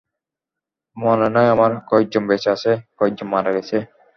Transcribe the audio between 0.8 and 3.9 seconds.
মনে নাই আমার, কয়েকজন বেঁচে আছে, কয়েকজন মারা গেছে।